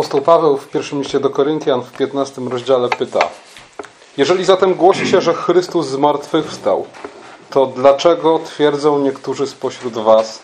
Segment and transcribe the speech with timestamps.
[0.00, 3.28] Apostoł Paweł w pierwszym liście do Koryntian w 15 rozdziale pyta:
[4.16, 6.86] Jeżeli zatem głosi się, że Chrystus zmartwychwstał,
[7.50, 10.42] to dlaczego twierdzą niektórzy spośród Was,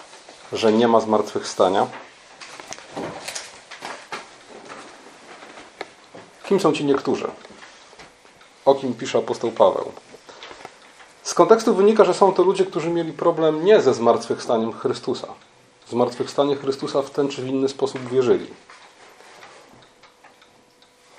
[0.53, 1.87] że nie ma zmartwychwstania?
[6.45, 7.31] Kim są ci niektórzy?
[8.65, 9.93] O kim pisze apostoł Paweł?
[11.23, 15.29] Z kontekstu wynika, że są to ludzie, którzy mieli problem nie ze zmartwychwstaniem Chrystusa.
[15.87, 18.47] W zmartwychwstanie Chrystusa w ten czy w inny sposób wierzyli.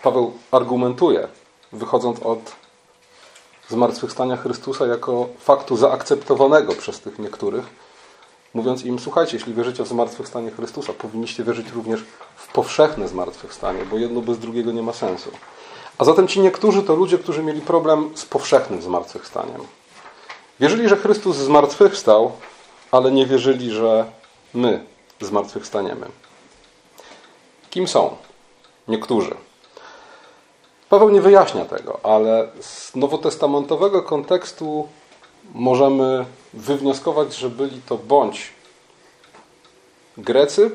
[0.04, 1.28] Paweł argumentuje,
[1.72, 2.40] wychodząc od
[3.70, 7.66] zmartwychwstania Chrystusa jako faktu zaakceptowanego przez tych niektórych,
[8.54, 12.04] mówiąc im: Słuchajcie, jeśli wierzycie w zmartwychwstanie Chrystusa, powinniście wierzyć również
[12.36, 15.32] w powszechne zmartwychwstanie, bo jedno bez drugiego nie ma sensu.
[15.98, 19.62] A zatem ci niektórzy to ludzie, którzy mieli problem z powszechnym zmartwychwstaniem.
[20.59, 22.32] Wierzyli, że Chrystus zmartwychwstał,
[22.92, 24.12] ale nie wierzyli, że
[24.54, 24.86] my
[25.22, 26.08] zmartwychwstaniemy.
[27.70, 28.18] Kim są
[28.88, 29.36] niektórzy?
[30.90, 34.88] Paweł nie wyjaśnia tego, ale z nowotestamentowego kontekstu
[35.54, 38.54] możemy wywnioskować, że byli to bądź
[40.18, 40.72] Grecy,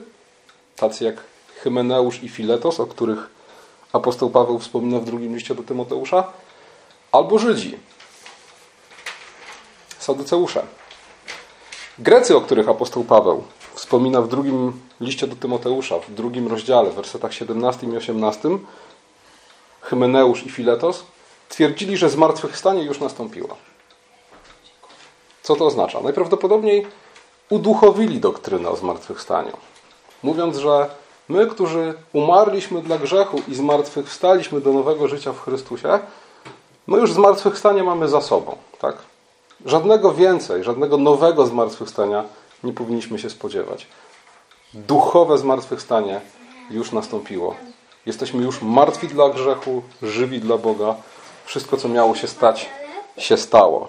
[0.76, 1.16] tacy jak
[1.62, 3.30] Hymeneusz i Filetos, o których
[3.92, 6.32] apostoł Paweł wspomina w drugim liście do Tymoteusza,
[7.12, 7.78] albo Żydzi,
[9.98, 10.62] Saduceusze.
[11.98, 16.94] Grecy, o których apostoł Paweł wspomina w drugim liście do Tymoteusza, w drugim rozdziale, w
[16.94, 18.48] wersetach 17 i 18,
[19.82, 21.04] Hymeneusz i Filetos,
[21.48, 23.56] twierdzili, że zmartwychwstanie już nastąpiło.
[25.42, 26.00] Co to oznacza?
[26.00, 26.86] Najprawdopodobniej
[27.50, 29.56] uduchowili doktrynę o zmartwychwstaniu,
[30.22, 30.90] mówiąc, że
[31.28, 35.98] my, którzy umarliśmy dla grzechu i zmartwychwstaliśmy do nowego życia w Chrystusie,
[36.86, 38.56] my już zmartwychwstanie mamy za sobą.
[38.80, 38.96] Tak?
[39.66, 42.24] Żadnego więcej, żadnego nowego zmartwychwstania
[42.64, 43.86] nie powinniśmy się spodziewać.
[44.74, 46.20] Duchowe zmartwychwstanie
[46.70, 47.54] już nastąpiło.
[48.06, 50.94] Jesteśmy już martwi dla grzechu, żywi dla Boga.
[51.44, 52.68] Wszystko, co miało się stać,
[53.18, 53.88] się stało.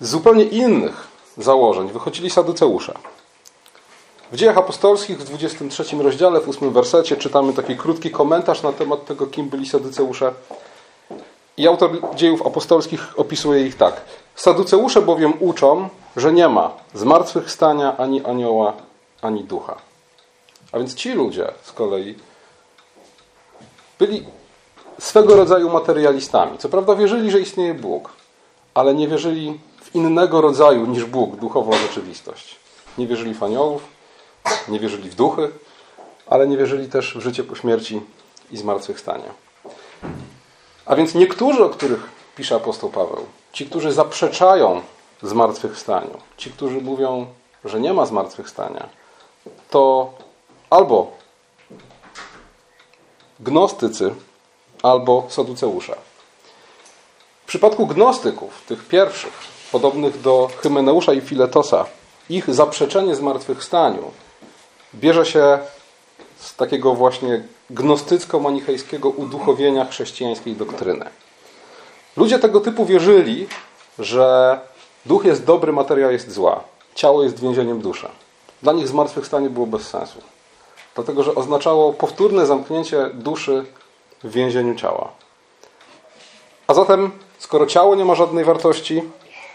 [0.00, 1.08] Z zupełnie innych
[1.38, 2.94] założeń wychodzili saduceusze.
[4.32, 9.06] W dziejach apostolskich w 23 rozdziale, w 8 wersecie czytamy taki krótki komentarz na temat
[9.06, 10.32] tego, kim byli saduceusze.
[11.56, 14.00] I autor dziejów apostolskich opisuje ich tak.
[14.34, 18.72] Saduceusze bowiem uczą, że nie ma zmartwychwstania ani anioła,
[19.22, 19.87] ani ducha.
[20.72, 22.14] A więc ci ludzie z kolei
[23.98, 24.26] byli
[24.98, 26.58] swego rodzaju materialistami.
[26.58, 28.12] Co prawda wierzyli, że istnieje Bóg,
[28.74, 32.56] ale nie wierzyli w innego rodzaju niż Bóg duchową rzeczywistość.
[32.98, 33.82] Nie wierzyli w aniołów,
[34.68, 35.50] nie wierzyli w duchy,
[36.26, 38.00] ale nie wierzyli też w życie po śmierci
[38.50, 39.28] i zmartwychwstanie.
[40.86, 44.82] A więc niektórzy, o których pisze apostoł Paweł, ci, którzy zaprzeczają
[45.22, 47.26] zmartwychwstaniu, ci, którzy mówią,
[47.64, 48.88] że nie ma zmartwychwstania,
[49.70, 50.12] to
[50.70, 51.10] albo
[53.40, 54.14] gnostycy,
[54.82, 55.96] albo saduceusze.
[57.44, 59.32] W przypadku gnostyków, tych pierwszych,
[59.72, 61.86] podobnych do Hymeneusza i Filetosa,
[62.30, 64.10] ich zaprzeczenie zmartwychwstaniu
[64.94, 65.58] bierze się
[66.38, 71.06] z takiego właśnie gnostycko-manichejskiego uduchowienia chrześcijańskiej doktryny.
[72.16, 73.46] Ludzie tego typu wierzyli,
[73.98, 74.58] że
[75.06, 76.60] duch jest dobry, materia jest zła,
[76.94, 78.08] ciało jest więzieniem duszy.
[78.62, 80.18] Dla nich zmartwychwstanie było bez sensu,
[80.98, 83.64] dlatego że oznaczało powtórne zamknięcie duszy
[84.24, 85.08] w więzieniu ciała.
[86.66, 89.02] A zatem, skoro ciało nie ma żadnej wartości,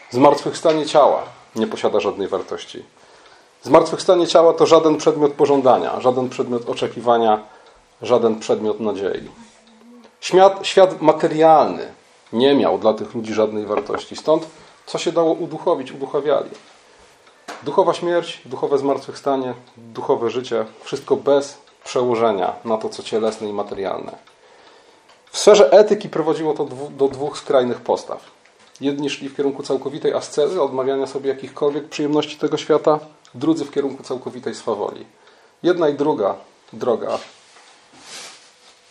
[0.09, 1.24] zmartwychwstanie ciała
[1.56, 2.84] nie posiada żadnej wartości.
[3.64, 7.40] Zmartwychwstanie ciała to żaden przedmiot pożądania, żaden przedmiot oczekiwania,
[8.02, 9.30] żaden przedmiot nadziei.
[10.22, 11.94] Świat, świat materialny
[12.34, 14.16] nie miał dla tych ludzi żadnej wartości.
[14.16, 14.48] Stąd,
[14.86, 16.50] co się dało uduchowić, uduchowiali.
[17.66, 24.18] Duchowa śmierć, duchowe zmartwychwstanie, duchowe życie, wszystko bez przełożenia na to, co cielesne i materialne.
[25.31, 28.31] W sferze etyki prowadziło to do dwóch skrajnych postaw.
[28.81, 33.00] Jedni szli w kierunku całkowitej ascezy, odmawiania sobie jakichkolwiek przyjemności tego świata,
[33.36, 35.06] drudzy w kierunku całkowitej swawoli.
[35.63, 36.36] Jedna i druga
[36.74, 37.19] droga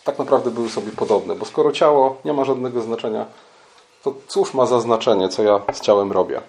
[0.03, 3.25] tak naprawdę były sobie podobne, bo skoro ciało nie ma żadnego znaczenia,
[4.03, 6.41] to cóż ma za znaczenie, co ja z ciałem robię?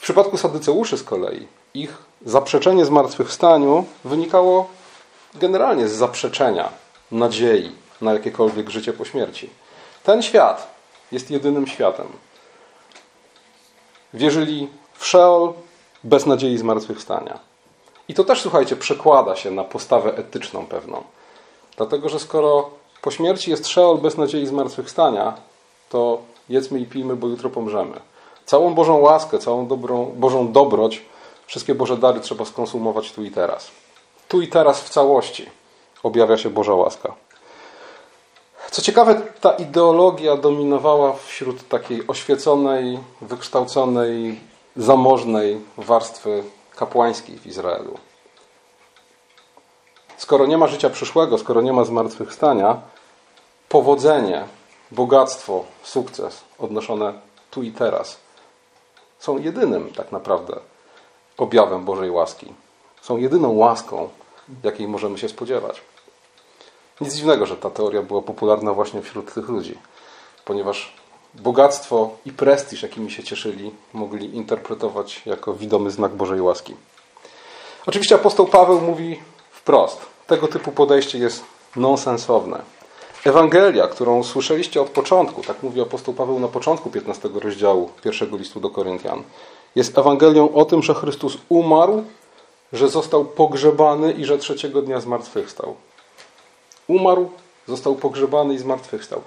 [0.00, 4.68] W przypadku sadyceuszy z kolei ich zaprzeczenie zmartwychwstaniu wynikało
[5.34, 6.68] generalnie z zaprzeczenia
[7.10, 9.50] nadziei na jakiekolwiek życie po śmierci.
[10.04, 10.74] Ten świat
[11.12, 12.06] jest jedynym światem.
[14.14, 15.52] Wierzyli w Szeol
[16.04, 17.38] bez nadziei zmartwychwstania.
[18.08, 21.04] I to też, słuchajcie, przekłada się na postawę etyczną pewną.
[21.76, 22.70] Dlatego, że skoro
[23.02, 25.34] po śmierci jest Szeol bez nadziei zmartwychwstania,
[25.88, 26.18] to
[26.48, 28.09] jedzmy i pijmy, bo jutro pomrzemy.
[28.50, 31.02] Całą Bożą łaskę, całą dobrą, Bożą dobroć,
[31.46, 33.70] wszystkie Boże dary trzeba skonsumować tu i teraz.
[34.28, 35.50] tu i teraz w całości
[36.02, 37.14] objawia się Boża łaska.
[38.70, 44.40] Co ciekawe, ta ideologia dominowała wśród takiej oświeconej, wykształconej,
[44.76, 46.44] zamożnej warstwy
[46.76, 47.98] kapłańskiej w Izraelu.
[50.16, 52.80] Skoro nie ma życia przyszłego, skoro nie ma zmartwychwstania,
[53.68, 54.44] powodzenie,
[54.90, 57.12] bogactwo, sukces odnoszone
[57.50, 58.29] tu i teraz
[59.20, 60.56] są jedynym tak naprawdę
[61.36, 62.52] objawem Bożej łaski.
[63.02, 64.08] Są jedyną łaską,
[64.62, 65.80] jakiej możemy się spodziewać.
[67.00, 69.78] Nic dziwnego, że ta teoria była popularna właśnie wśród tych ludzi,
[70.44, 70.94] ponieważ
[71.34, 76.74] bogactwo i prestiż, jakimi się cieszyli, mogli interpretować jako widomy znak Bożej łaski.
[77.86, 79.20] Oczywiście apostoł Paweł mówi
[79.50, 81.44] wprost: tego typu podejście jest
[81.76, 82.79] nonsensowne.
[83.24, 88.60] Ewangelia, którą słyszeliście od początku, tak mówi apostoł Paweł na początku 15 rozdziału pierwszego listu
[88.60, 89.22] do Koryntian,
[89.76, 92.04] jest Ewangelią o tym, że Chrystus umarł,
[92.72, 95.74] że został pogrzebany i że trzeciego dnia zmartwychwstał.
[96.88, 97.30] Umarł,
[97.68, 99.22] został pogrzebany i zmartwychwstał.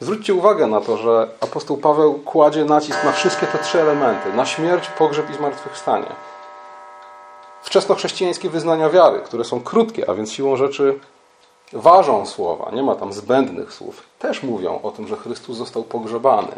[0.00, 4.46] Zwróćcie uwagę na to, że apostoł Paweł kładzie nacisk na wszystkie te trzy elementy: na
[4.46, 6.06] śmierć, pogrzeb i zmartwychwstanie.
[7.62, 10.98] Wczesnochrześcijańskie wyznania wiary, które są krótkie, a więc siłą rzeczy
[11.74, 16.52] ważą słowa, nie ma tam zbędnych słów, też mówią o tym, że Chrystus został pogrzebany.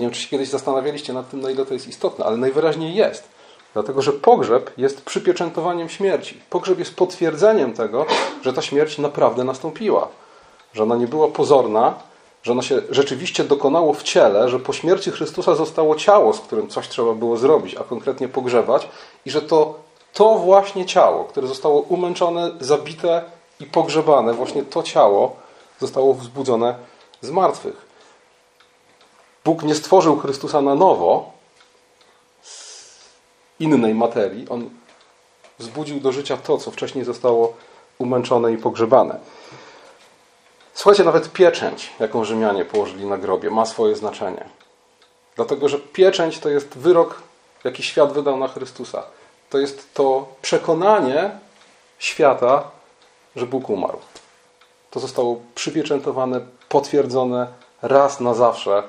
[0.00, 2.94] Nie wiem, czy się kiedyś zastanawialiście nad tym, na ile to jest istotne, ale najwyraźniej
[2.94, 3.28] jest.
[3.72, 6.40] Dlatego, że pogrzeb jest przypieczętowaniem śmierci.
[6.50, 8.06] Pogrzeb jest potwierdzeniem tego,
[8.42, 10.08] że ta śmierć naprawdę nastąpiła.
[10.72, 11.94] Że ona nie była pozorna,
[12.42, 16.68] że ona się rzeczywiście dokonało w ciele, że po śmierci Chrystusa zostało ciało, z którym
[16.68, 18.88] coś trzeba było zrobić, a konkretnie pogrzebać,
[19.26, 19.74] i że to,
[20.12, 23.24] to właśnie ciało, które zostało umęczone, zabite
[23.60, 25.36] i pogrzebane, właśnie to ciało
[25.80, 26.74] zostało wzbudzone
[27.20, 27.90] z martwych.
[29.44, 31.32] Bóg nie stworzył Chrystusa na nowo
[32.42, 32.86] z
[33.60, 34.48] innej materii.
[34.48, 34.70] On
[35.58, 37.54] wzbudził do życia to, co wcześniej zostało
[37.98, 39.18] umęczone i pogrzebane.
[40.74, 44.44] Słuchajcie, nawet pieczęć, jaką Rzymianie położyli na grobie, ma swoje znaczenie.
[45.36, 47.22] Dlatego, że pieczęć to jest wyrok,
[47.64, 49.02] jaki świat wydał na Chrystusa.
[49.50, 51.30] To jest to przekonanie
[51.98, 52.70] świata,
[53.36, 53.98] że Bóg umarł.
[54.90, 57.46] To zostało przypieczętowane, potwierdzone
[57.82, 58.82] raz na zawsze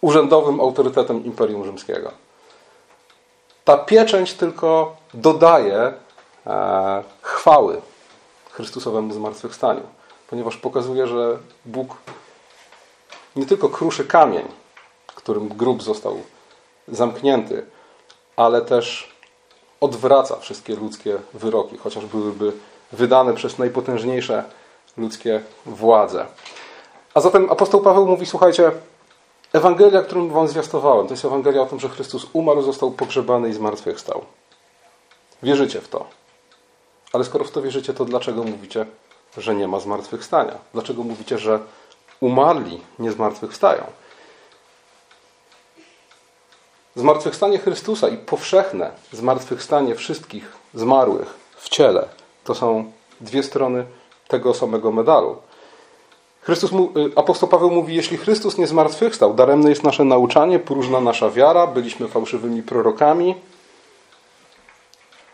[0.00, 2.12] urzędowym autorytetem Imperium Rzymskiego.
[3.64, 5.92] Ta pieczęć tylko dodaje
[6.46, 7.80] e, chwały
[8.50, 9.82] Chrystusowemu zmartwychwstaniu,
[10.30, 11.96] ponieważ pokazuje, że Bóg
[13.36, 14.48] nie tylko kruszy kamień,
[15.28, 16.20] którym grób został
[16.88, 17.66] zamknięty,
[18.36, 19.12] ale też
[19.80, 22.52] odwraca wszystkie ludzkie wyroki, chociaż byłyby
[22.92, 24.44] wydane przez najpotężniejsze
[24.96, 26.26] ludzkie władze.
[27.14, 28.72] A zatem apostoł Paweł mówi: Słuchajcie,
[29.52, 33.52] Ewangelia, którą wam zwiastowałem, to jest Ewangelia o tym, że Chrystus umarł, został pogrzebany i
[33.52, 34.24] zmartwychwstał.
[35.42, 36.06] Wierzycie w to.
[37.12, 38.86] Ale skoro w to wierzycie, to dlaczego mówicie,
[39.36, 40.58] że nie ma zmartwychwstania?
[40.74, 41.60] Dlaczego mówicie, że
[42.20, 43.84] umarli nie zmartwychwstają?
[46.98, 52.08] Zmartwychwstanie Chrystusa i powszechne zmartwychwstanie wszystkich zmarłych w ciele
[52.44, 53.84] to są dwie strony
[54.28, 55.36] tego samego medalu.
[56.40, 56.76] Chrystus, y,
[57.16, 62.08] apostoł Paweł mówi, jeśli Chrystus nie zmartwychwstał, daremne jest nasze nauczanie, próżna nasza wiara, byliśmy
[62.08, 63.34] fałszywymi prorokami.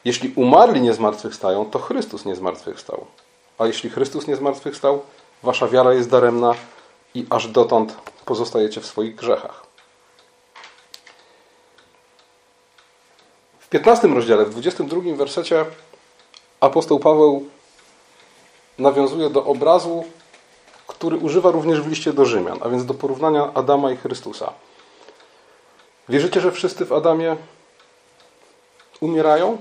[0.04, 3.06] Jeśli umarli nie zmartwychwstają, to Chrystus nie zmartwychwstał.
[3.58, 5.02] A jeśli Chrystus nie zmartwychwstał,
[5.42, 6.54] wasza wiara jest daremna
[7.14, 9.73] i aż dotąd pozostajecie w swoich grzechach.
[13.74, 15.64] 15 rozdziale, w 22 wersecie
[16.60, 17.48] apostoł Paweł
[18.78, 20.04] nawiązuje do obrazu
[20.86, 24.52] który używa również w liście do Rzymian, a więc do porównania Adama i Chrystusa.
[26.08, 27.36] Wierzycie, że wszyscy w Adamie
[29.00, 29.58] umierają?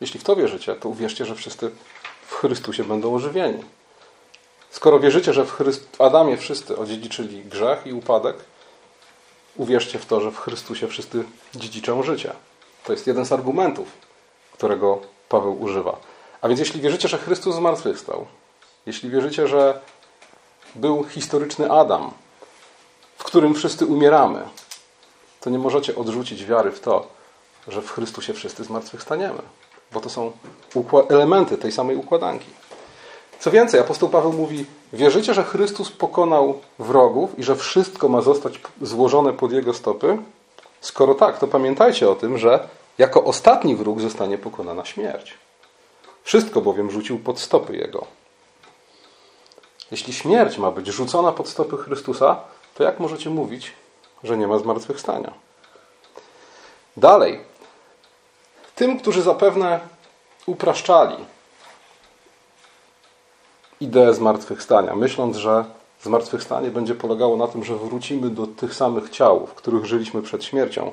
[0.00, 1.70] Jeśli w to wierzycie, to uwierzcie, że wszyscy
[2.26, 3.62] w Chrystusie będą ożywieni.
[4.70, 8.36] Skoro wierzycie, że w, Chryst w Adamie wszyscy odziedziczyli grzech i upadek,
[9.56, 12.32] uwierzcie w to, że w Chrystusie wszyscy dziedziczą życie.
[12.86, 13.88] To jest jeden z argumentów,
[14.52, 15.96] którego Paweł używa.
[16.40, 18.26] A więc jeśli wierzycie, że Chrystus zmartwychwstał,
[18.86, 19.80] jeśli wierzycie, że
[20.74, 22.10] był historyczny Adam,
[23.18, 24.42] w którym wszyscy umieramy,
[25.40, 27.06] to nie możecie odrzucić wiary w to,
[27.68, 29.42] że w Chrystusie wszyscy zmartwychwstaniemy,
[29.92, 30.32] bo to są
[31.08, 32.50] elementy tej samej układanki.
[33.40, 38.60] Co więcej, apostoł Paweł mówi: Wierzycie, że Chrystus pokonał wrogów i że wszystko ma zostać
[38.82, 40.18] złożone pod jego stopy?
[40.80, 42.68] Skoro tak, to pamiętajcie o tym, że
[42.98, 45.34] jako ostatni wróg zostanie pokonana śmierć.
[46.22, 48.06] Wszystko bowiem rzucił pod stopy jego.
[49.90, 52.40] Jeśli śmierć ma być rzucona pod stopy Chrystusa,
[52.74, 53.72] to jak możecie mówić,
[54.24, 55.32] że nie ma zmartwychwstania?
[56.96, 57.40] Dalej,
[58.76, 59.80] Tym, którzy zapewne
[60.46, 61.16] upraszczali
[63.80, 65.64] ideę zmartwychwstania, myśląc, że
[66.06, 70.44] zmartwychwstanie będzie polegało na tym, że wrócimy do tych samych ciał, w których żyliśmy przed
[70.44, 70.92] śmiercią.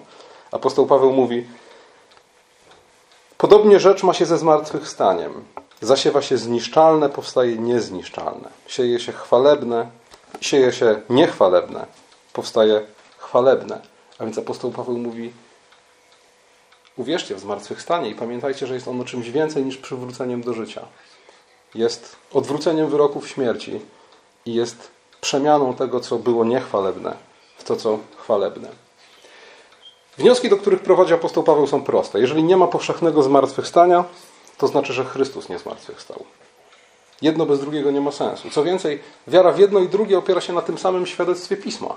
[0.52, 1.48] Apostoł Paweł mówi:
[3.38, 5.44] Podobnie rzecz ma się ze zmartwychwstaniem.
[5.82, 8.50] Zasiewa się zniszczalne, powstaje niezniszczalne.
[8.68, 9.88] Sieje się chwalebne,
[10.42, 11.86] sieje się niechwalebne,
[12.34, 12.82] powstaje
[13.18, 13.82] chwalebne.
[14.20, 15.34] A więc apostoł Paweł mówi:
[16.98, 20.86] Uwierzcie w zmartwychwstanie i pamiętajcie, że jest ono czymś więcej niż przywróceniem do życia.
[21.76, 23.82] Jest odwróceniem wyroków śmierci
[24.46, 24.93] i jest
[25.24, 27.16] przemianą tego, co było niechwalebne,
[27.58, 28.70] w to, co chwalebne.
[30.18, 32.20] Wnioski, do których prowadzi apostoł Paweł, są proste.
[32.20, 34.04] Jeżeli nie ma powszechnego zmartwychwstania,
[34.58, 36.24] to znaczy, że Chrystus nie zmartwychwstał.
[37.22, 38.50] Jedno bez drugiego nie ma sensu.
[38.50, 41.96] Co więcej, wiara w jedno i drugie opiera się na tym samym świadectwie pisma.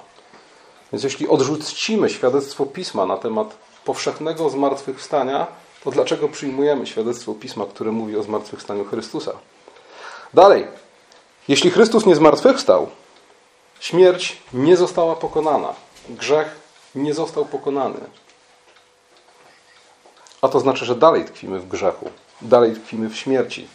[0.93, 5.47] Więc jeśli odrzucimy świadectwo pisma na temat powszechnego zmartwychwstania,
[5.85, 9.33] to dlaczego przyjmujemy świadectwo pisma, które mówi o zmartwychwstaniu Chrystusa?
[10.35, 10.67] Dalej.
[11.49, 12.87] Jeśli Chrystus nie zmartwychwstał,
[13.81, 15.75] śmierć nie została pokonana.
[16.09, 16.61] Grzech
[16.95, 18.01] nie został pokonany.
[20.43, 22.11] A to znaczy, że dalej tkwimy w grzechu,
[22.43, 23.69] dalej tkwimy w śmierci.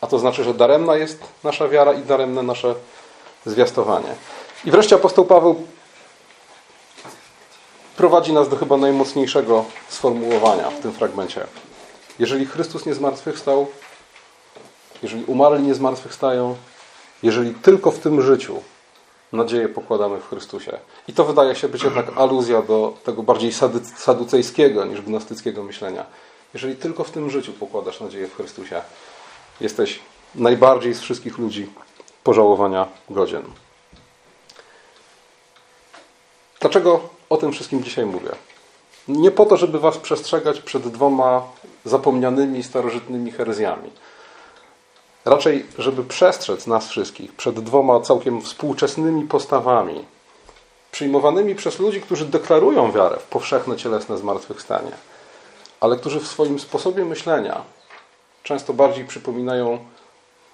[0.00, 2.74] A to znaczy, że daremna jest nasza wiara i daremne nasze
[3.46, 4.14] zwiastowanie.
[4.64, 5.66] I wreszcie apostoł Paweł
[7.96, 11.46] prowadzi nas do chyba najmocniejszego sformułowania w tym fragmencie.
[12.18, 13.66] Jeżeli Chrystus nie zmartwychwstał,
[15.02, 16.56] jeżeli umarli nie zmartwychwstają,
[17.22, 18.62] jeżeli tylko w tym życiu
[19.34, 20.78] nadzieję pokładamy w Chrystusie.
[21.08, 23.52] I to wydaje się być jednak aluzja do tego bardziej
[23.96, 26.06] saducejskiego niż gnostyckiego myślenia.
[26.54, 28.82] Jeżeli tylko w tym życiu pokładasz nadzieję w Chrystusie,
[29.60, 30.00] jesteś
[30.34, 31.70] najbardziej z wszystkich ludzi
[32.24, 33.42] pożałowania godzien.
[36.60, 37.00] Dlaczego
[37.30, 38.30] o tym wszystkim dzisiaj mówię?
[39.08, 41.42] Nie po to, żeby Was przestrzegać przed dwoma
[41.84, 43.90] zapomnianymi starożytnymi herezjami.
[45.24, 50.04] Raczej, żeby przestrzec nas wszystkich przed dwoma całkiem współczesnymi postawami,
[50.92, 54.92] przyjmowanymi przez ludzi, którzy deklarują wiarę w powszechne cielesne zmartwychwstanie,
[55.80, 57.62] ale którzy w swoim sposobie myślenia
[58.42, 59.78] często bardziej przypominają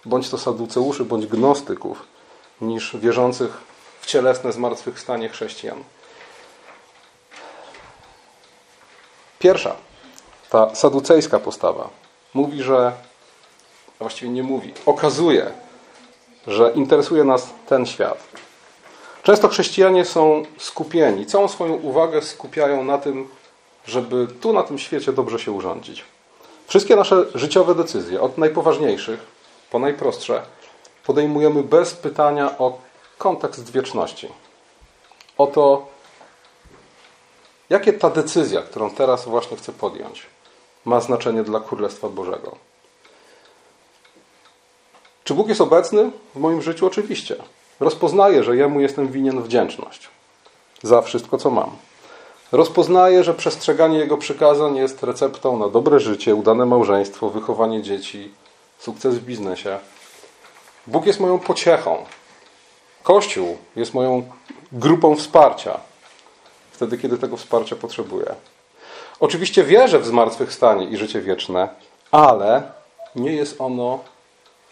[0.04, 2.02] bądź to saduceuszy, bądź gnostyków,
[2.60, 3.60] niż wierzących
[4.00, 5.84] w cielesne zmartwychwstanie chrześcijan.
[9.38, 9.76] Pierwsza,
[10.50, 11.88] ta saducejska postawa,
[12.34, 12.92] mówi, że
[14.00, 15.50] a właściwie nie mówi, okazuje,
[16.46, 18.24] że interesuje nas ten świat.
[19.22, 23.28] Często chrześcijanie są skupieni, całą swoją uwagę skupiają na tym,
[23.86, 26.04] żeby tu na tym świecie dobrze się urządzić.
[26.66, 29.20] Wszystkie nasze życiowe decyzje, od najpoważniejszych
[29.70, 30.42] po najprostsze,
[31.06, 32.78] podejmujemy bez pytania o
[33.18, 34.28] kontekst wieczności.
[35.38, 35.86] O to,
[37.70, 40.26] jakie ta decyzja, którą teraz właśnie chcę podjąć,
[40.84, 42.69] ma znaczenie dla Królestwa Bożego.
[45.24, 46.86] Czy Bóg jest obecny w moim życiu?
[46.86, 47.36] Oczywiście.
[47.80, 50.08] Rozpoznaję, że Jemu jestem winien wdzięczność
[50.82, 51.70] za wszystko, co mam.
[52.52, 58.30] Rozpoznaję, że przestrzeganie Jego przykazań jest receptą na dobre życie, udane małżeństwo, wychowanie dzieci,
[58.78, 59.78] sukces w biznesie.
[60.86, 62.04] Bóg jest moją pociechą.
[63.02, 64.22] Kościół jest moją
[64.72, 65.80] grupą wsparcia,
[66.72, 68.34] wtedy, kiedy tego wsparcia potrzebuję.
[69.20, 71.68] Oczywiście wierzę w zmartwychwstanie i życie wieczne,
[72.10, 72.62] ale
[73.16, 73.98] nie jest ono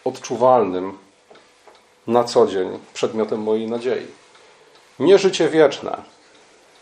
[0.09, 0.97] odczuwalnym
[2.07, 4.07] na co dzień przedmiotem mojej nadziei.
[4.99, 5.97] Nie życie wieczne,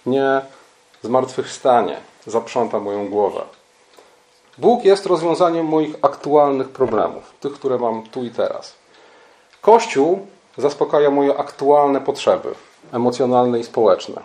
[0.06, 0.42] nie
[1.04, 3.42] zmartwychwstanie zaprząta moją głowę.
[4.58, 8.76] Bóg jest rozwiązaniem moich aktualnych problemów, tych, które mam tu i teraz.
[9.62, 12.56] Kościół zaspokaja moje aktualne potrzeby
[12.92, 14.22] emocjonalne i społeczne.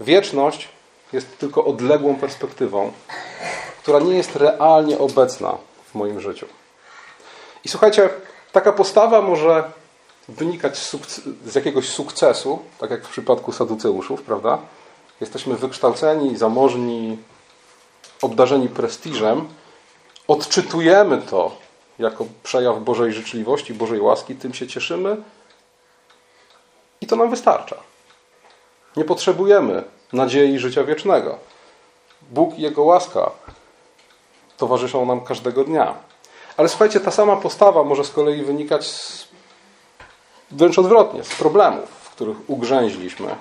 [0.00, 0.68] Wieczność
[1.12, 2.92] jest tylko odległą perspektywą,
[3.82, 5.56] która nie jest realnie obecna
[5.90, 6.46] w moim życiu.
[7.64, 8.10] I słuchajcie,
[8.52, 9.64] taka postawa może
[10.28, 10.96] wynikać z,
[11.46, 14.58] z, jakiegoś sukcesu, tak jak w przypadku saduceuszów, prawda?
[15.20, 17.18] Jesteśmy wykształceni, zamożni,
[18.22, 19.48] obdarzeni prestiżem.
[20.28, 21.56] Odczytujemy to
[21.98, 25.16] jako przejaw Bożej życzliwości, Bożej łaski, tym się cieszymy
[27.00, 27.76] i to nam wystarcza.
[28.96, 31.38] Nie potrzebujemy nadziei życia wiecznego.
[32.30, 33.30] Bóg i Jego łaska
[34.56, 35.94] towarzyszą nam każdego dnia.
[36.56, 39.28] Ale słuchajcie, ta sama postawa może z kolei wynikać z,
[40.50, 43.36] wręcz odwrotnie, z problemów, w których ugrzęźliśmy.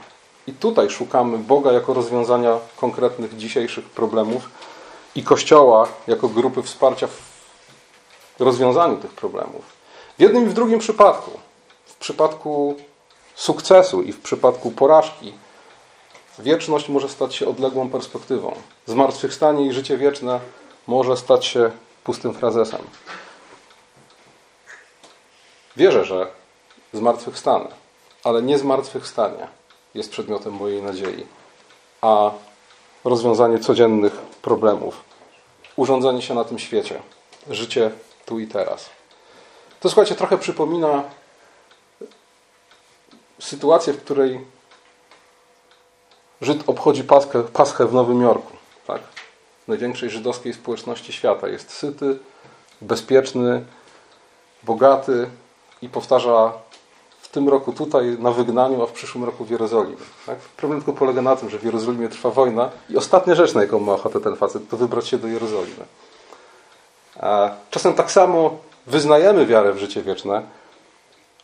[0.48, 4.50] I tutaj szukamy Boga jako rozwiązania konkretnych dzisiejszych problemów
[5.16, 9.66] i Kościoła jako grupy wsparcia w rozwiązaniu tych problemów.
[10.18, 11.32] W jednym i w drugim przypadku,
[11.86, 12.76] w przypadku
[13.36, 15.34] sukcesu i w przypadku porażki,
[16.40, 18.56] wieczność może stać się odległą perspektywą.
[18.86, 20.40] Zmartwychwstanie i życie wieczne
[20.88, 21.72] może stać się
[22.04, 22.82] pustym frazesem.
[25.78, 26.28] Wierzę, że
[26.94, 27.68] zmartwychwstanę,
[28.24, 29.48] ale nie zmartwychwstanie
[29.94, 31.26] jest przedmiotem mojej nadziei,
[32.02, 32.32] a
[33.04, 35.04] rozwiązanie codziennych problemów,
[35.76, 37.02] urządzenie się na tym świecie,
[37.50, 37.92] życie
[38.26, 38.90] tu i teraz.
[39.80, 41.04] To słuchajcie, trochę przypomina
[43.40, 44.46] sytuację, w której
[46.42, 48.61] Żyd obchodzi Paschę, Paschę w Nowym Jorku.
[49.68, 51.48] Największej żydowskiej społeczności świata.
[51.48, 52.20] Jest syty,
[52.82, 53.66] bezpieczny,
[54.64, 55.30] bogaty
[55.82, 56.54] i powtarza
[57.22, 59.98] w tym roku tutaj na wygnaniu, a w przyszłym roku w Jerozolimie.
[60.26, 60.38] Tak?
[60.38, 63.80] Problem tylko polega na tym, że w Jerozolimie trwa wojna i ostatnia rzecz, na jaką
[63.80, 65.86] ma ochotę ten facet, to wybrać się do Jerozolimy.
[67.72, 70.42] Czasem tak samo wyznajemy wiarę w życie wieczne,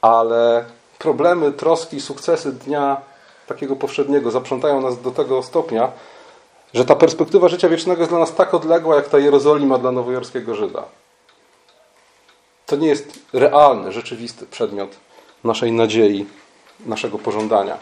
[0.02, 0.66] ale
[1.00, 3.02] problemy, troski, sukcesy dnia
[3.48, 5.92] takiego powszedniego zaprzątają nas do tego stopnia,
[6.74, 10.56] że ta perspektywa życia wiecznego jest dla nas tak odległa, jak ta Jerozolima dla nowojorskiego
[10.56, 10.84] Żyda.
[12.66, 14.90] To nie jest realny, rzeczywisty przedmiot
[15.44, 16.26] naszej nadziei,
[16.86, 17.78] naszego pożądania.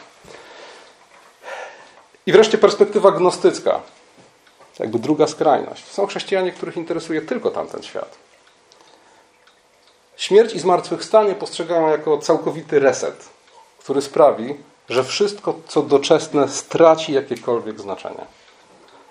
[2.25, 3.82] I wreszcie perspektywa gnostycka.
[4.80, 5.92] Jakby druga skrajność.
[5.92, 8.18] Są chrześcijanie, których interesuje tylko tamten świat.
[10.18, 13.30] Śmierć i zmartwychwstanie postrzegają jako całkowity reset,
[13.80, 14.56] który sprawi,
[14.89, 18.25] że wszystko, co doczesne, straci jakiekolwiek znaczenie.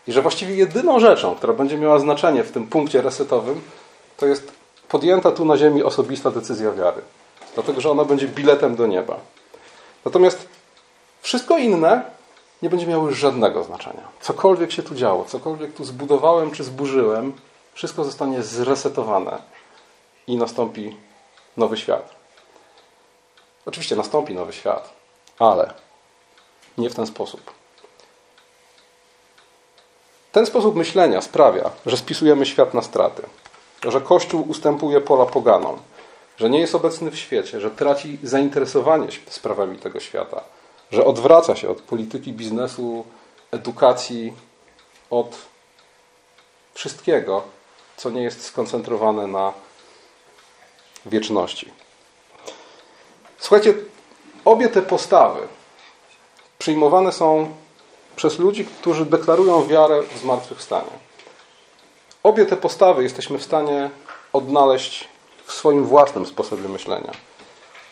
[0.09, 3.63] I że właściwie jedyną rzeczą, która będzie miała znaczenie w tym punkcie resetowym,
[4.17, 4.53] to jest
[4.89, 7.03] podjęta tu na ziemi osobista decyzja wiary.
[7.55, 9.17] Dlatego, że ona będzie biletem do nieba.
[10.05, 10.49] Natomiast
[11.23, 12.03] wszystko inne
[12.63, 14.09] nie będzie miało już żadnego znaczenia.
[14.21, 17.33] Cokolwiek się tu działo, cokolwiek tu zbudowałem czy zburzyłem,
[17.75, 19.39] wszystko zostanie zresetowane
[20.27, 20.97] i nastąpi
[21.57, 22.15] nowy świat.
[23.67, 24.93] Oczywiście nastąpi nowy świat,
[25.39, 25.75] ale
[26.79, 27.64] nie w ten sposób.
[30.35, 33.23] Ten sposób myślenia sprawia, że spisujemy świat na straty,
[33.83, 35.79] że Kościół ustępuje pola poganom,
[36.37, 40.41] że nie jest obecny w świecie, że traci zainteresowanie sprawami tego świata,
[40.93, 43.05] że odwraca się od polityki biznesu,
[43.51, 44.33] edukacji,
[45.11, 45.37] od
[46.75, 47.43] wszystkiego,
[47.97, 49.53] co nie jest skoncentrowane na
[51.07, 51.73] wieczności.
[53.39, 53.75] Słuchajcie,
[54.45, 55.41] obie te postawy
[56.59, 57.55] przyjmowane są
[58.17, 60.91] przez ludzi, którzy deklarują wiarę w zmartwychwstanie.
[62.23, 63.91] Obie te postawy jesteśmy w stanie
[64.33, 65.09] odnaleźć
[65.47, 67.13] w swoim własnym sposobie myślenia.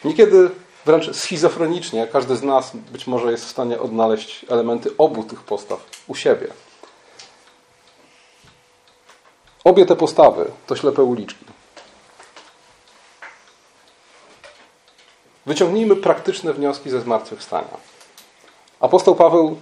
[0.04, 0.50] Niekiedy
[0.84, 5.80] wręcz schizofrenicznie każdy z nas być może jest w stanie odnaleźć elementy obu tych postaw
[6.06, 6.46] u siebie.
[9.64, 11.44] Obie te postawy to ślepe uliczki.
[15.46, 17.76] Wyciągnijmy praktyczne wnioski ze zmartwychwstania.
[18.80, 19.56] Apostoł Paweł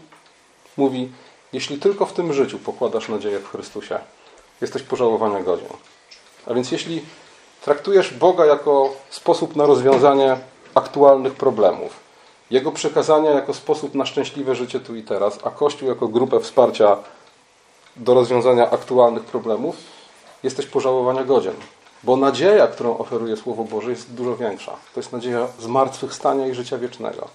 [0.80, 1.12] mówi:
[1.52, 3.98] Jeśli tylko w tym życiu pokładasz nadzieję w Chrystusie,
[4.60, 5.72] jesteś pożałowania godzien.
[6.46, 7.02] A więc jeśli
[7.64, 10.36] traktujesz Boga jako sposób na rozwiązanie
[10.74, 11.92] aktualnych problemów,
[12.50, 16.96] Jego przekazania jako sposób na szczęśliwe życie tu i teraz, a Kościół jako grupę wsparcia
[17.96, 19.76] do rozwiązania aktualnych problemów,
[20.42, 21.54] jesteś pożałowania godzien.
[22.02, 24.72] Bo nadzieja, którą oferuje Słowo Boże, jest dużo większa.
[24.94, 27.28] To jest nadzieja zmartwychwstania i życia wiecznego.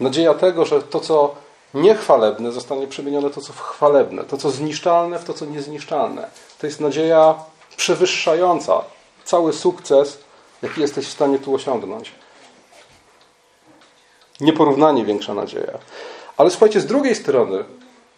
[0.00, 1.34] Nadzieja tego, że to, co
[1.74, 4.24] niechwalebne, zostanie przemienione to, co w chwalebne.
[4.24, 6.28] To, co zniszczalne, w to, co niezniszczalne.
[6.58, 7.34] To jest nadzieja
[7.76, 8.82] przewyższająca
[9.24, 10.18] cały sukces,
[10.62, 12.12] jaki jesteś w stanie tu osiągnąć.
[14.40, 15.78] Nieporównanie większa nadzieja.
[16.36, 17.64] Ale słuchajcie, z drugiej strony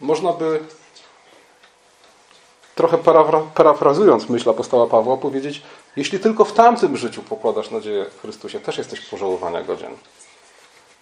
[0.01, 0.61] można by
[2.75, 2.99] trochę
[3.55, 5.63] parafrazując myśl apostoła Pawła, powiedzieć,
[5.97, 9.91] jeśli tylko w tamtym życiu pokładasz nadzieję w Chrystusie, też jesteś pożałowania godzien.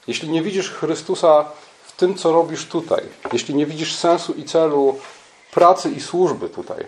[0.06, 1.44] Jeśli nie widzisz Chrystusa
[1.94, 3.02] w tym, co robisz tutaj,
[3.33, 4.98] jeśli nie widzisz sensu i celu
[5.50, 6.87] pracy i służby tutaj,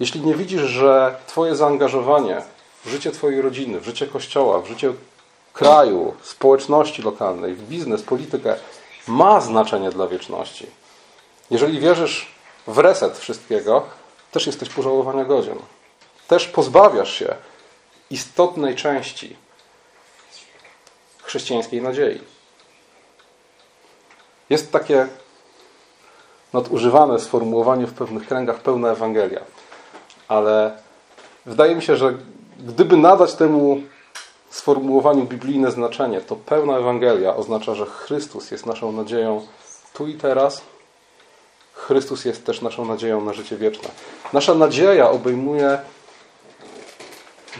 [0.00, 2.42] jeśli nie widzisz, że Twoje zaangażowanie
[2.84, 4.92] w życie Twojej rodziny, w życie Kościoła, w życie
[5.52, 8.56] kraju, społeczności lokalnej, w biznes, politykę
[9.06, 10.66] ma znaczenie dla wieczności.
[11.50, 12.34] Jeżeli wierzysz
[12.66, 13.86] w reset wszystkiego,
[14.32, 15.58] też jesteś pożałowania godzien.
[16.28, 17.34] Też pozbawiasz się
[18.10, 19.36] istotnej części
[21.22, 22.20] chrześcijańskiej nadziei.
[24.50, 25.06] Jest takie
[26.52, 29.40] nadużywane sformułowanie w pewnych kręgach pełna Ewangelia.
[30.28, 30.78] Ale
[31.46, 32.14] wydaje mi się, że
[32.58, 33.80] gdyby nadać temu
[34.50, 39.46] sformułowaniu biblijne znaczenie, to pełna Ewangelia oznacza, że Chrystus jest naszą nadzieją
[39.94, 40.62] tu i teraz
[41.74, 43.88] Chrystus jest też naszą nadzieją na życie wieczne.
[44.32, 45.78] Nasza nadzieja obejmuje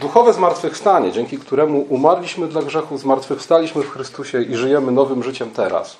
[0.01, 5.97] duchowe zmartwychwstanie, dzięki któremu umarliśmy dla grzechu, zmartwychwstaliśmy w Chrystusie i żyjemy nowym życiem teraz.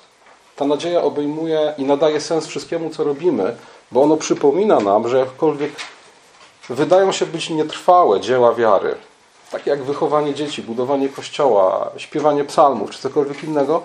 [0.56, 3.56] Ta nadzieja obejmuje i nadaje sens wszystkiemu, co robimy,
[3.92, 5.72] bo ono przypomina nam, że jakkolwiek
[6.68, 8.94] wydają się być nietrwałe dzieła wiary,
[9.50, 13.82] takie jak wychowanie dzieci, budowanie kościoła, śpiewanie psalmów czy cokolwiek innego,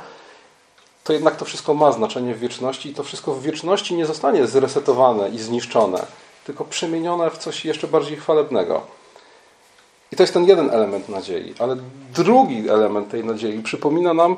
[1.04, 4.48] to jednak to wszystko ma znaczenie w wieczności i to wszystko w wieczności nie zostanie
[4.48, 6.06] zresetowane i zniszczone,
[6.46, 8.82] tylko przemienione w coś jeszcze bardziej chwalebnego.
[10.12, 11.78] I to jest ten jeden element nadziei, ale
[12.14, 14.38] drugi element tej nadziei przypomina nam,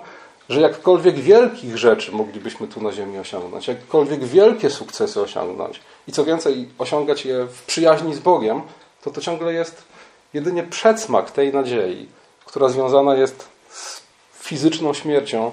[0.50, 6.26] że jakkolwiek wielkich rzeczy moglibyśmy tu na Ziemi osiągnąć, jakkolwiek wielkie sukcesy osiągnąć i co
[6.26, 8.62] więcej, osiągać je w przyjaźni z Bogiem,
[9.02, 9.84] to to ciągle jest
[10.34, 12.08] jedynie przedsmak tej nadziei,
[12.46, 14.02] która związana jest z
[14.34, 15.52] fizyczną śmiercią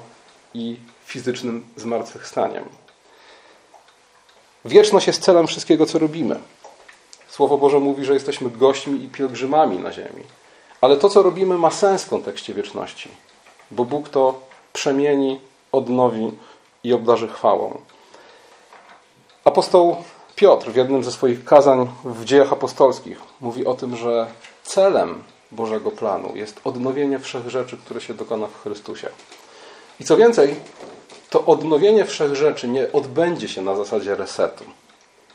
[0.54, 2.64] i fizycznym zmartwychwstaniem.
[4.64, 6.40] Wieczność jest celem wszystkiego, co robimy.
[7.28, 10.22] Słowo Boże mówi, że jesteśmy gośćmi i pielgrzymami na ziemi.
[10.80, 13.08] Ale to, co robimy, ma sens w kontekście wieczności,
[13.70, 14.40] bo Bóg to
[14.76, 15.40] przemieni,
[15.72, 16.32] odnowi
[16.84, 17.80] i obdarzy chwałą.
[19.44, 19.96] Apostoł
[20.34, 24.26] Piotr w jednym ze swoich kazań w dziejach apostolskich mówi o tym, że
[24.62, 29.08] celem Bożego planu jest odnowienie wszech rzeczy, które się dokona w Chrystusie.
[30.00, 30.54] I co więcej,
[31.30, 34.64] to odnowienie wszech rzeczy nie odbędzie się na zasadzie resetu.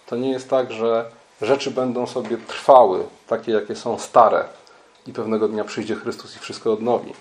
[0.05, 4.43] To nie jest tak, że rzeczy będą sobie trwały, takie jakie są stare
[5.07, 7.13] i pewnego dnia przyjdzie Chrystus i wszystko odnowi.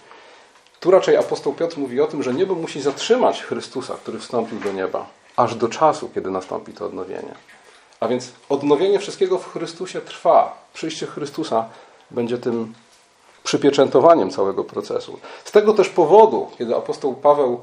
[0.81, 4.73] Tu raczej apostoł Piotr mówi o tym, że niebo musi zatrzymać Chrystusa, który wstąpił do
[4.73, 7.35] nieba, aż do czasu, kiedy nastąpi to odnowienie.
[8.01, 10.67] A więc odnowienie wszystkiego w Chrystusie trwa.
[10.75, 11.69] Przyjście Chrystusa
[12.11, 12.75] będzie tym
[13.45, 15.19] przypieczętowaniem całego procesu.
[15.45, 17.61] Z tego też powodu, kiedy apostoł Paweł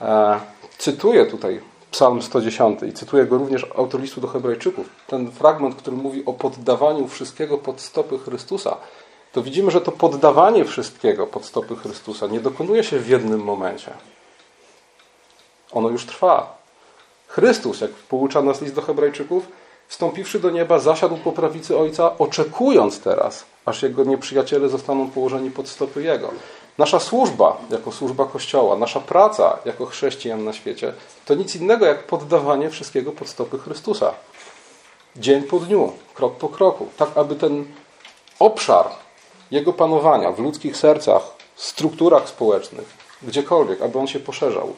[0.00, 0.40] e,
[0.78, 5.96] cytuje tutaj Psalm 110 i cytuje go również autor listu do Hebrajczyków, ten fragment, który
[5.96, 8.76] mówi o poddawaniu wszystkiego pod stopy Chrystusa,
[9.34, 13.90] to widzimy, że to poddawanie wszystkiego pod stopy Chrystusa nie dokonuje się w jednym momencie.
[15.72, 16.58] Ono już trwa.
[17.28, 19.46] Chrystus, jak poucza nas list do Hebrajczyków,
[19.88, 25.68] wstąpiwszy do nieba, zasiadł po prawicy Ojca, oczekując teraz, aż jego nieprzyjaciele zostaną położeni pod
[25.68, 26.30] stopy Jego.
[26.78, 30.92] Nasza służba jako służba Kościoła, nasza praca jako chrześcijan na świecie,
[31.24, 34.14] to nic innego jak poddawanie wszystkiego pod stopy Chrystusa.
[35.16, 37.64] Dzień po dniu, krok po kroku, tak aby ten
[38.38, 39.03] obszar
[39.54, 41.22] Jego panowania w ludzkich sercach,
[41.56, 42.88] strukturach społecznych,
[43.22, 44.74] gdziekolwiek, aby on się poszerzał.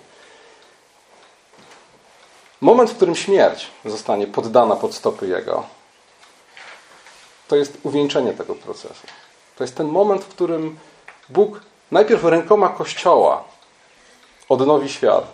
[2.60, 5.64] Moment, w którym śmierć zostanie poddana pod stopy Jego,
[7.48, 9.06] to jest uwieńczenie tego procesu.
[9.56, 10.78] To jest ten moment, w którym
[11.28, 11.60] Bóg
[11.90, 13.44] najpierw rękoma Kościoła
[14.48, 15.24] odnowi świat,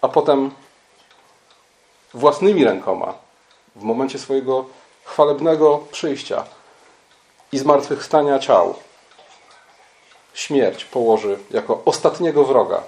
[0.00, 0.50] a potem
[2.14, 3.14] własnymi rękoma
[3.76, 4.64] w momencie swojego
[5.04, 6.44] chwalebnego przyjścia
[7.54, 8.74] i zmartwychwstania ciał
[10.34, 12.82] śmierć położy jako ostatniego wroga.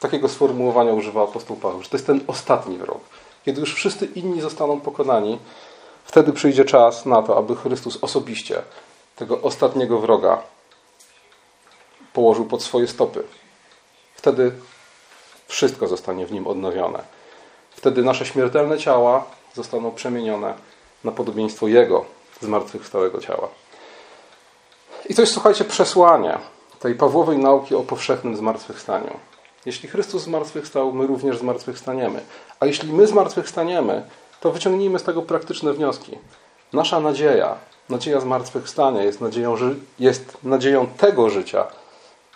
[0.00, 3.00] Takiego sformułowania używa apostoł Paweł, że to jest ten ostatni wrog.
[3.44, 5.38] Kiedy już wszyscy inni zostaną pokonani,
[6.04, 8.62] wtedy przyjdzie czas na to, aby Chrystus osobiście
[9.16, 10.42] tego ostatniego wroga
[12.12, 13.24] położył pod swoje stopy.
[14.14, 14.52] Wtedy
[15.48, 17.04] wszystko zostanie w nim odnowione.
[17.70, 20.54] Wtedy nasze śmiertelne ciała zostaną przemienione
[21.04, 22.04] na podobieństwo Jego
[22.40, 23.63] zmartwychwstałego ciała.
[25.08, 26.38] I to jest, słuchajcie, przesłanie
[26.80, 29.10] tej Pawłowej nauki o powszechnym zmartwychwstaniu.
[29.66, 32.20] Jeśli Chrystus zmartwychwstał, my również zmartwychwstaniemy.
[32.60, 34.02] A jeśli my zmartwychwstaniemy,
[34.40, 36.18] to wyciągnijmy z tego praktyczne wnioski.
[36.72, 37.54] Nasza nadzieja,
[37.88, 39.56] nadzieja zmartwychwstania jest nadzieją,
[39.98, 41.66] jest nadzieją tego życia,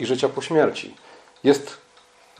[0.00, 0.94] i życia po śmierci.
[1.44, 1.76] Jest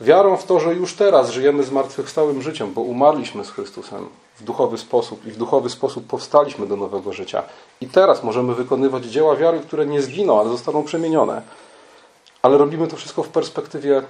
[0.01, 4.77] wiarą w to, że już teraz żyjemy zmartwychwstałym życiem, bo umarliśmy z Chrystusem w duchowy
[4.77, 7.43] sposób i w duchowy sposób powstaliśmy do nowego życia.
[7.81, 11.41] I teraz możemy wykonywać dzieła wiary, które nie zginą, ale zostaną przemienione.
[12.41, 14.03] Ale robimy to wszystko w perspektywie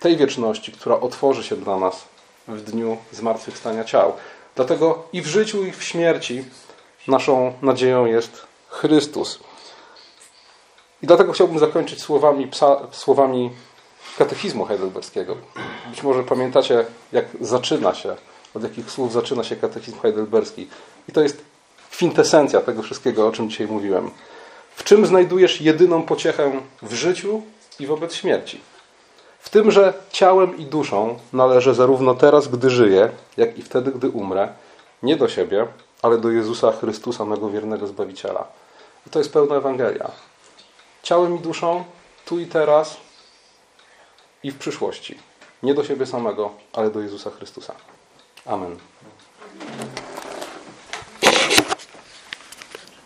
[0.00, 2.04] tej wieczności, która otworzy się dla nas
[2.48, 4.12] w dniu zmartwychwstania ciał.
[4.56, 6.44] Dlatego i w życiu, i w śmierci
[7.08, 9.38] naszą nadzieją jest Chrystus.
[11.02, 13.50] I dlatego chciałbym zakończyć słowami, psa, słowami
[14.18, 15.36] katechizmu heidelberskiego.
[15.90, 18.16] Być może pamiętacie, jak zaczyna się,
[18.54, 20.68] od jakich słów zaczyna się katechizm heidelberski.
[21.08, 21.44] I to jest
[21.90, 24.10] kwintesencja tego wszystkiego, o czym dzisiaj mówiłem.
[24.76, 27.42] W czym znajdujesz jedyną pociechę w życiu
[27.80, 28.60] i wobec śmierci?
[29.38, 34.08] W tym, że ciałem i duszą należę zarówno teraz, gdy żyję, jak i wtedy, gdy
[34.08, 34.48] umrę,
[35.02, 35.66] nie do siebie,
[36.02, 38.46] ale do Jezusa Chrystusa, mego wiernego Zbawiciela.
[39.06, 40.10] I to jest pełna Ewangelia
[41.08, 41.84] ciałem i duszą,
[42.24, 42.96] tu i teraz
[44.42, 45.18] i w przyszłości.
[45.62, 47.74] Nie do siebie samego, ale do Jezusa Chrystusa.
[48.48, 48.80] Amen.